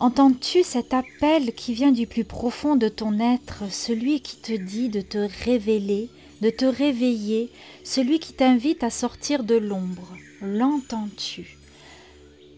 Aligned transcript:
Entends-tu 0.00 0.62
cet 0.62 0.94
appel 0.94 1.52
qui 1.52 1.74
vient 1.74 1.92
du 1.92 2.06
plus 2.06 2.24
profond 2.24 2.74
de 2.74 2.88
ton 2.88 3.20
être, 3.20 3.70
celui 3.70 4.22
qui 4.22 4.36
te 4.36 4.52
dit 4.52 4.88
de 4.88 5.02
te 5.02 5.28
révéler, 5.44 6.08
de 6.40 6.48
te 6.48 6.64
réveiller, 6.64 7.50
celui 7.84 8.18
qui 8.18 8.32
t'invite 8.32 8.82
à 8.82 8.88
sortir 8.88 9.44
de 9.44 9.56
l'ombre? 9.56 10.08
L'entends-tu? 10.40 11.58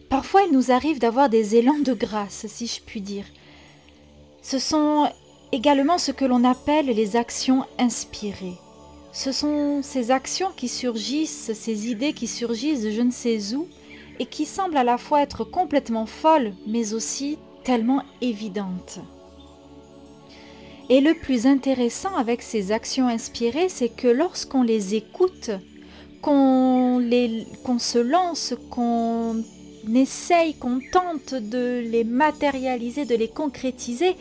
Parfois 0.07 0.43
il 0.43 0.53
nous 0.53 0.71
arrive 0.71 0.99
d'avoir 0.99 1.27
des 1.27 1.57
élans 1.57 1.79
de 1.79 1.91
grâce, 1.91 2.45
si 2.47 2.65
je 2.65 2.79
puis 2.79 3.01
dire. 3.01 3.25
Ce 4.41 4.57
sont 4.57 5.11
également 5.51 5.97
ce 5.97 6.13
que 6.13 6.23
l'on 6.23 6.45
appelle 6.45 6.85
les 6.85 7.17
actions 7.17 7.65
inspirées. 7.77 8.57
Ce 9.11 9.33
sont 9.33 9.81
ces 9.83 10.11
actions 10.11 10.51
qui 10.55 10.69
surgissent, 10.69 11.51
ces 11.53 11.89
idées 11.91 12.13
qui 12.13 12.27
surgissent 12.27 12.89
je 12.89 13.01
ne 13.01 13.11
sais 13.11 13.53
où, 13.53 13.67
et 14.19 14.25
qui 14.25 14.45
semble 14.45 14.77
à 14.77 14.83
la 14.83 14.97
fois 14.97 15.21
être 15.21 15.43
complètement 15.43 16.05
folle, 16.05 16.53
mais 16.67 16.93
aussi 16.93 17.37
tellement 17.63 18.03
évidente. 18.21 18.99
Et 20.89 20.99
le 21.01 21.13
plus 21.13 21.47
intéressant 21.47 22.15
avec 22.15 22.41
ces 22.41 22.71
actions 22.71 23.07
inspirées, 23.07 23.69
c'est 23.69 23.89
que 23.89 24.07
lorsqu'on 24.07 24.63
les 24.63 24.95
écoute, 24.95 25.51
qu'on 26.21 26.99
se 27.79 27.99
lance, 27.99 28.53
qu'on 28.69 29.43
essaye, 29.93 30.55
qu'on 30.55 30.79
tente 30.91 31.33
de 31.33 31.83
les 31.85 32.03
matérialiser, 32.03 33.05
de 33.05 33.15
les 33.15 33.27
concrétiser, 33.27 34.15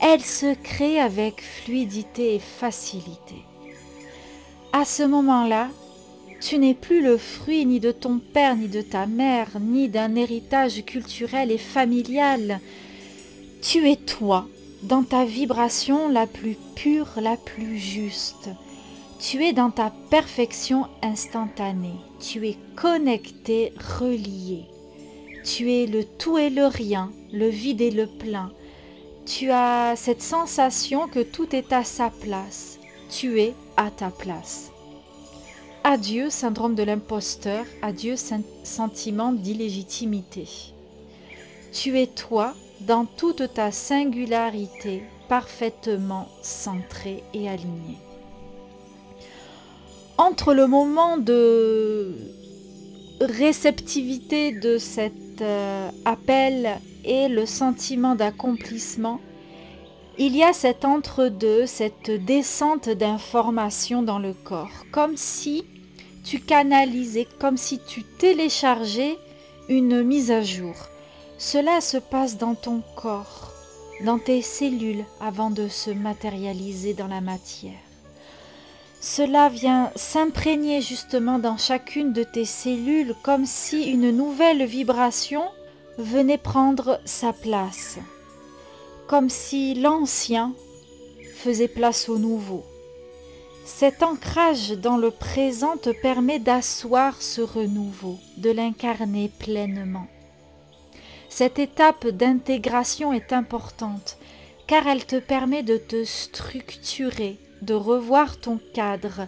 elles 0.00 0.24
se 0.24 0.54
créent 0.54 1.00
avec 1.00 1.42
fluidité 1.42 2.36
et 2.36 2.40
facilité. 2.40 3.36
À 4.72 4.84
ce 4.84 5.02
moment-là, 5.02 5.68
tu 6.42 6.58
n'es 6.58 6.74
plus 6.74 7.02
le 7.02 7.18
fruit 7.18 7.64
ni 7.66 7.78
de 7.78 7.92
ton 7.92 8.18
père, 8.18 8.56
ni 8.56 8.66
de 8.66 8.82
ta 8.82 9.06
mère, 9.06 9.48
ni 9.60 9.88
d'un 9.88 10.16
héritage 10.16 10.84
culturel 10.84 11.52
et 11.52 11.58
familial. 11.58 12.60
Tu 13.62 13.88
es 13.88 13.94
toi, 13.96 14.48
dans 14.82 15.04
ta 15.04 15.24
vibration 15.24 16.08
la 16.08 16.26
plus 16.26 16.56
pure, 16.74 17.08
la 17.16 17.36
plus 17.36 17.78
juste. 17.78 18.50
Tu 19.20 19.44
es 19.44 19.52
dans 19.52 19.70
ta 19.70 19.92
perfection 20.10 20.86
instantanée. 21.00 22.00
Tu 22.18 22.48
es 22.48 22.56
connecté, 22.74 23.72
relié. 24.00 24.64
Tu 25.44 25.72
es 25.72 25.86
le 25.86 26.04
tout 26.04 26.38
et 26.38 26.50
le 26.50 26.66
rien, 26.66 27.12
le 27.32 27.48
vide 27.48 27.80
et 27.80 27.92
le 27.92 28.08
plein. 28.08 28.50
Tu 29.26 29.52
as 29.52 29.94
cette 29.94 30.22
sensation 30.22 31.06
que 31.06 31.20
tout 31.20 31.54
est 31.54 31.72
à 31.72 31.84
sa 31.84 32.10
place. 32.10 32.80
Tu 33.08 33.40
es 33.40 33.54
à 33.76 33.92
ta 33.92 34.10
place. 34.10 34.71
Adieu 35.84 36.30
syndrome 36.30 36.76
de 36.76 36.84
l'imposteur, 36.84 37.64
adieu 37.82 38.14
sentiment 38.62 39.32
d'illégitimité. 39.32 40.46
Tu 41.72 41.98
es 41.98 42.06
toi 42.06 42.54
dans 42.82 43.04
toute 43.04 43.52
ta 43.52 43.72
singularité, 43.72 45.02
parfaitement 45.28 46.28
centré 46.40 47.24
et 47.34 47.48
aligné. 47.48 47.98
Entre 50.18 50.54
le 50.54 50.68
moment 50.68 51.18
de 51.18 52.14
réceptivité 53.20 54.52
de 54.52 54.78
cet 54.78 55.40
euh, 55.40 55.90
appel 56.04 56.78
et 57.04 57.26
le 57.26 57.44
sentiment 57.44 58.14
d'accomplissement, 58.14 59.20
il 60.18 60.36
y 60.36 60.42
a 60.42 60.52
cet 60.52 60.84
entre-deux, 60.84 61.66
cette 61.66 62.10
descente 62.10 62.88
d'informations 62.88 64.02
dans 64.02 64.18
le 64.18 64.34
corps, 64.34 64.84
comme 64.90 65.16
si 65.16 65.64
tu 66.24 66.38
canalisais, 66.38 67.26
comme 67.40 67.56
si 67.56 67.78
tu 67.78 68.02
téléchargeais 68.04 69.16
une 69.68 70.02
mise 70.02 70.30
à 70.30 70.42
jour. 70.42 70.74
Cela 71.38 71.80
se 71.80 71.96
passe 71.96 72.36
dans 72.36 72.54
ton 72.54 72.82
corps, 72.94 73.52
dans 74.04 74.18
tes 74.18 74.42
cellules, 74.42 75.04
avant 75.20 75.50
de 75.50 75.68
se 75.68 75.90
matérialiser 75.90 76.94
dans 76.94 77.08
la 77.08 77.20
matière. 77.20 77.72
Cela 79.00 79.48
vient 79.48 79.90
s'imprégner 79.96 80.80
justement 80.80 81.40
dans 81.40 81.56
chacune 81.56 82.12
de 82.12 82.22
tes 82.22 82.44
cellules 82.44 83.16
comme 83.22 83.46
si 83.46 83.90
une 83.90 84.10
nouvelle 84.12 84.64
vibration 84.64 85.42
venait 85.98 86.38
prendre 86.38 87.00
sa 87.04 87.32
place, 87.32 87.98
comme 89.12 89.28
si 89.28 89.74
l'ancien 89.74 90.54
faisait 91.34 91.68
place 91.68 92.08
au 92.08 92.16
nouveau. 92.16 92.64
Cet 93.66 94.02
ancrage 94.02 94.70
dans 94.70 94.96
le 94.96 95.10
présent 95.10 95.76
te 95.76 95.90
permet 95.90 96.38
d'asseoir 96.38 97.20
ce 97.20 97.42
renouveau, 97.42 98.16
de 98.38 98.48
l'incarner 98.48 99.30
pleinement. 99.38 100.06
Cette 101.28 101.58
étape 101.58 102.06
d'intégration 102.08 103.12
est 103.12 103.34
importante 103.34 104.16
car 104.66 104.86
elle 104.86 105.04
te 105.04 105.18
permet 105.18 105.62
de 105.62 105.76
te 105.76 106.04
structurer, 106.04 107.36
de 107.60 107.74
revoir 107.74 108.38
ton 108.38 108.58
cadre, 108.72 109.26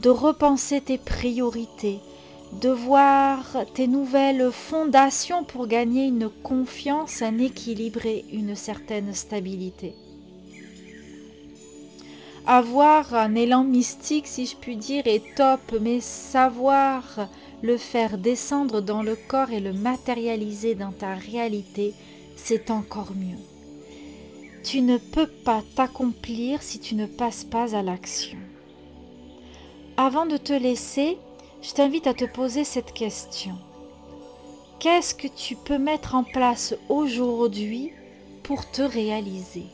de 0.00 0.08
repenser 0.08 0.80
tes 0.80 0.96
priorités, 0.96 1.98
de 2.52 2.70
voir 2.70 3.44
tes 3.74 3.86
nouvelles 3.86 4.50
fondations 4.50 5.44
pour 5.44 5.66
gagner 5.66 6.06
une 6.06 6.28
confiance, 6.42 7.22
un 7.22 7.38
équilibre 7.38 8.06
une 8.32 8.54
certaine 8.54 9.14
stabilité 9.14 9.94
avoir 12.48 13.12
un 13.12 13.34
élan 13.34 13.62
mystique, 13.62 14.26
si 14.26 14.46
je 14.46 14.56
puis 14.56 14.76
dire, 14.76 15.06
est 15.06 15.34
top, 15.36 15.60
mais 15.82 16.00
savoir 16.00 17.28
le 17.60 17.76
faire 17.76 18.16
descendre 18.16 18.80
dans 18.80 19.02
le 19.02 19.16
corps 19.28 19.50
et 19.50 19.60
le 19.60 19.74
matérialiser 19.74 20.74
dans 20.74 20.92
ta 20.92 21.14
réalité, 21.14 21.92
c'est 22.36 22.70
encore 22.70 23.12
mieux. 23.14 23.36
Tu 24.64 24.80
ne 24.80 24.96
peux 24.96 25.26
pas 25.26 25.62
t'accomplir 25.76 26.62
si 26.62 26.80
tu 26.80 26.94
ne 26.94 27.04
passes 27.04 27.44
pas 27.44 27.76
à 27.76 27.82
l'action. 27.82 28.38
Avant 29.98 30.24
de 30.24 30.38
te 30.38 30.54
laisser, 30.54 31.18
je 31.62 31.72
t'invite 31.72 32.06
à 32.06 32.14
te 32.14 32.24
poser 32.24 32.64
cette 32.64 32.92
question. 32.92 33.54
Qu'est-ce 34.78 35.14
que 35.14 35.26
tu 35.26 35.56
peux 35.56 35.78
mettre 35.78 36.14
en 36.14 36.22
place 36.22 36.74
aujourd'hui 36.88 37.92
pour 38.42 38.70
te 38.70 38.82
réaliser? 38.82 39.66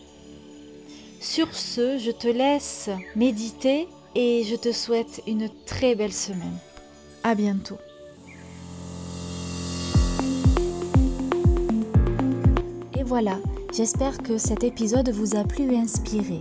Sur 1.20 1.54
ce, 1.54 1.98
je 1.98 2.10
te 2.10 2.28
laisse 2.28 2.90
méditer 3.16 3.88
et 4.14 4.44
je 4.44 4.56
te 4.56 4.72
souhaite 4.72 5.22
une 5.26 5.48
très 5.66 5.94
belle 5.94 6.12
semaine. 6.12 6.58
À 7.22 7.34
bientôt. 7.34 7.78
Et 12.96 13.02
voilà, 13.02 13.38
j'espère 13.74 14.18
que 14.18 14.38
cet 14.38 14.64
épisode 14.64 15.10
vous 15.10 15.36
a 15.36 15.44
plu 15.44 15.72
et 15.72 15.78
inspiré. 15.78 16.40